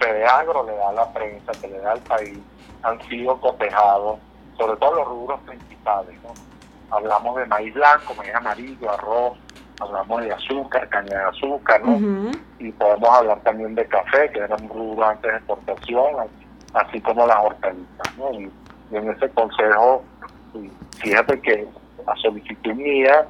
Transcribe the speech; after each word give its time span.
Fedeagro 0.00 0.64
le 0.64 0.74
da 0.76 0.88
a 0.88 0.92
la 0.92 1.12
prensa, 1.12 1.52
que 1.60 1.68
le 1.68 1.78
da 1.78 1.92
al 1.92 2.00
país, 2.00 2.38
han 2.82 3.00
sido 3.08 3.38
cotejados, 3.40 4.18
sobre 4.56 4.76
todo 4.78 4.94
los 4.94 5.08
rubros 5.08 5.40
principales. 5.40 6.16
¿no? 6.22 6.32
Hablamos 6.96 7.36
de 7.36 7.46
maíz 7.46 7.74
blanco, 7.74 8.14
maíz 8.14 8.34
amarillo, 8.34 8.90
arroz, 8.90 9.38
hablamos 9.80 10.22
de 10.22 10.32
azúcar, 10.32 10.88
caña 10.88 11.18
de 11.18 11.24
azúcar, 11.24 11.82
¿no? 11.84 12.30
Y 12.58 12.70
podemos 12.72 13.08
hablar 13.08 13.40
también 13.40 13.74
de 13.74 13.86
café, 13.86 14.30
que 14.30 14.40
era 14.40 14.56
un 14.56 14.68
rubro 14.68 15.06
antes 15.06 15.30
de 15.30 15.38
exportación, 15.38 16.28
así 16.74 17.00
como 17.00 17.26
las 17.26 17.38
hortalizas, 17.38 18.16
¿no? 18.18 18.32
Y, 18.32 18.50
en 18.92 19.08
ese 19.08 19.30
consejo, 19.30 20.02
fíjate 20.98 21.40
que 21.42 21.68
a 22.08 22.16
solicitud 22.16 22.72
mía, 22.74 23.24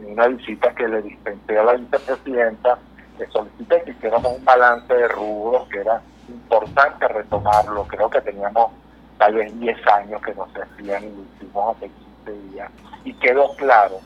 en 0.00 0.12
una 0.12 0.28
visita 0.28 0.72
que 0.76 0.86
le 0.86 1.02
dispensé 1.02 1.58
a 1.58 1.64
la 1.64 1.72
vicepresidenta, 1.72 2.78
le 3.18 3.26
solicité 3.26 3.82
que 3.82 3.90
hiciéramos 3.90 4.38
un 4.38 4.44
balance 4.44 4.94
de 4.94 5.08
rubros, 5.08 5.68
que 5.68 5.80
era 5.80 6.00
importante 6.30 7.08
retomarlo, 7.08 7.84
creo 7.84 8.08
que 8.10 8.20
teníamos 8.20 8.72
tal 9.18 9.34
vez 9.34 9.58
10 9.60 9.86
años 9.88 10.22
que 10.22 10.34
no 10.34 10.46
se 10.52 10.62
hacían 10.62 11.04
y 11.04 11.08
lo 11.08 11.22
hicimos 11.36 11.76
hace 11.76 11.90
15 12.24 12.48
días, 12.48 12.70
y 13.04 13.12
quedó 13.14 13.54
claro 13.56 13.98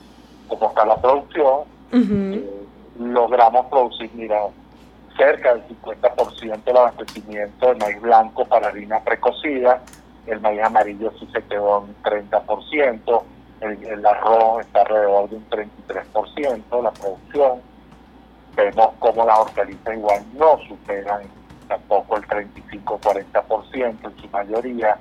cómo 0.49 0.69
está 0.69 0.85
la 0.85 0.97
producción, 0.97 1.61
eh, 1.93 2.67
logramos 2.99 3.67
producir, 3.67 4.11
mira, 4.15 4.41
cerca 5.17 5.55
del 5.55 5.65
50% 5.69 6.65
del 6.65 6.77
abastecimiento 6.77 7.69
de 7.69 7.75
maíz 7.77 8.01
blanco 8.01 8.45
para 8.45 8.69
harina 8.69 9.01
precocida, 9.01 9.81
el 10.27 10.41
maíz 10.41 10.63
amarillo 10.63 11.13
sí 11.19 11.29
se 11.33 11.43
quedó 11.45 11.87
en 11.87 12.03
30%, 12.03 13.23
el, 13.61 13.85
el 13.85 14.07
arroz 14.07 14.67
está 14.67 14.81
alrededor 14.83 15.31
de 15.31 15.37
un 15.37 15.49
33% 15.51 16.83
la 16.83 16.91
producción, 16.91 17.61
vemos 18.57 18.91
como 18.99 19.25
las 19.25 19.39
hortalizas 19.39 19.97
igual 19.97 20.23
no 20.35 20.59
superan 20.69 21.23
tampoco 21.69 22.17
el 22.17 22.23
35-40% 22.27 24.05
en 24.05 24.17
su 24.21 24.29
mayoría, 24.29 24.97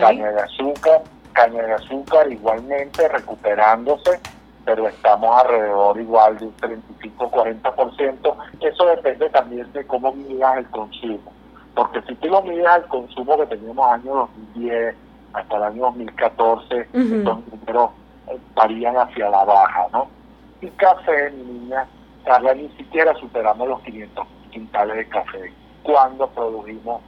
caña 0.00 0.30
de 0.30 0.40
azúcar, 0.40 1.02
caña 1.32 1.62
de 1.62 1.72
azúcar 1.74 2.30
igualmente 2.30 3.08
recuperándose 3.08 4.20
pero 4.64 4.88
estamos 4.88 5.42
alrededor 5.42 6.00
igual 6.00 6.38
de 6.38 6.46
un 6.46 6.56
35-40%. 6.56 8.36
Eso 8.60 8.86
depende 8.86 9.28
también 9.30 9.70
de 9.72 9.86
cómo 9.86 10.12
midas 10.12 10.58
el 10.58 10.66
consumo. 10.70 11.32
Porque 11.74 12.00
si 12.02 12.14
tú 12.16 12.28
lo 12.28 12.42
midas 12.42 12.78
el 12.82 12.88
consumo 12.88 13.36
que 13.38 13.46
teníamos 13.46 13.92
año 13.92 14.28
2010 14.54 14.96
hasta 15.34 15.56
el 15.56 15.62
año 15.64 15.82
2014, 15.82 16.80
estos 16.80 17.38
números 17.48 17.90
eh, 18.28 18.38
varían 18.54 18.96
hacia 18.96 19.28
la 19.28 19.44
baja, 19.44 19.86
¿no? 19.92 20.08
Y 20.60 20.68
café, 20.68 21.30
mi 21.32 21.42
niña, 21.42 21.86
Carla, 22.24 22.54
ni 22.54 22.68
siquiera 22.70 23.14
superamos 23.16 23.68
los 23.68 23.82
500 23.82 24.26
quintales 24.50 24.96
de 24.96 25.08
café 25.08 25.52
cuando 25.84 26.26
produjimos 26.30 27.02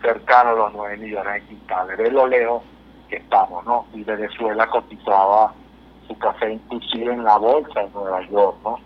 cercano 0.00 0.50
a 0.50 0.54
los 0.54 0.72
9 0.72 0.96
millones 0.96 1.34
de 1.34 1.48
quintales. 1.48 1.98
De 1.98 2.10
lo 2.10 2.26
lejos 2.26 2.62
que 3.08 3.16
estamos, 3.16 3.64
¿no? 3.66 3.86
Y 3.92 4.02
Venezuela 4.04 4.66
cotizaba 4.68 5.52
su 6.06 6.16
café 6.18 6.52
inclusive 6.52 7.12
en 7.12 7.24
la 7.24 7.36
bolsa 7.36 7.82
en 7.82 7.92
Nueva 7.92 8.26
York, 8.28 8.56
¿no? 8.64 8.78